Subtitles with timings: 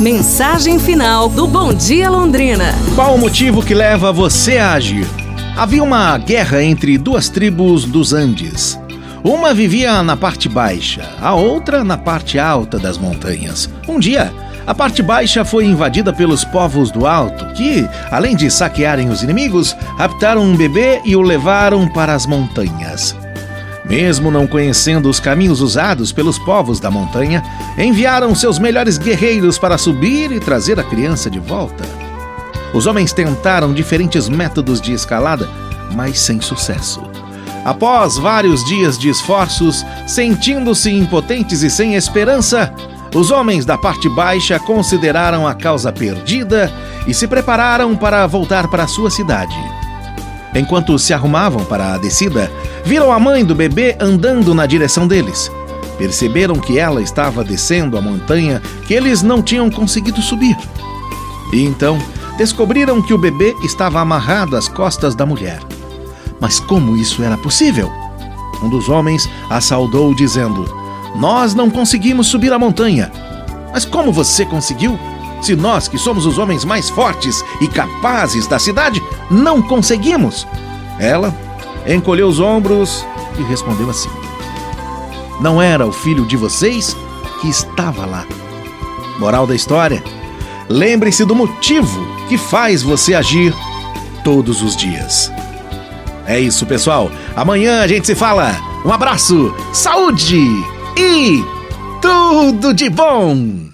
[0.00, 2.74] Mensagem final do Bom Dia Londrina.
[2.94, 5.06] Qual o motivo que leva você a agir?
[5.54, 8.80] Havia uma guerra entre duas tribos dos Andes.
[9.22, 13.68] Uma vivia na parte baixa, a outra na parte alta das montanhas.
[13.86, 14.32] Um dia,
[14.66, 19.76] a parte baixa foi invadida pelos povos do alto, que, além de saquearem os inimigos,
[19.98, 23.14] raptaram um bebê e o levaram para as montanhas.
[23.90, 27.42] Mesmo não conhecendo os caminhos usados pelos povos da montanha,
[27.76, 31.84] enviaram seus melhores guerreiros para subir e trazer a criança de volta.
[32.72, 35.48] Os homens tentaram diferentes métodos de escalada,
[35.92, 37.02] mas sem sucesso.
[37.64, 42.72] Após vários dias de esforços, sentindo-se impotentes e sem esperança,
[43.12, 46.72] os homens da parte baixa consideraram a causa perdida
[47.08, 49.79] e se prepararam para voltar para sua cidade.
[50.54, 52.50] Enquanto se arrumavam para a descida,
[52.84, 55.50] viram a mãe do bebê andando na direção deles.
[55.96, 60.56] Perceberam que ela estava descendo a montanha que eles não tinham conseguido subir.
[61.52, 61.98] E então
[62.36, 65.60] descobriram que o bebê estava amarrado às costas da mulher.
[66.40, 67.92] Mas como isso era possível?
[68.62, 70.66] Um dos homens a saudou, dizendo:
[71.16, 73.12] Nós não conseguimos subir a montanha.
[73.72, 74.98] Mas como você conseguiu?
[75.40, 80.46] Se nós, que somos os homens mais fortes e capazes da cidade, não conseguimos?
[80.98, 81.34] Ela
[81.86, 83.04] encolheu os ombros
[83.38, 84.10] e respondeu assim:
[85.40, 86.96] Não era o filho de vocês
[87.40, 88.26] que estava lá.
[89.18, 90.02] Moral da história:
[90.68, 93.54] lembre-se do motivo que faz você agir
[94.22, 95.32] todos os dias.
[96.26, 97.10] É isso, pessoal.
[97.34, 98.54] Amanhã a gente se fala.
[98.84, 100.38] Um abraço, saúde
[100.96, 101.44] e
[102.00, 103.70] tudo de bom!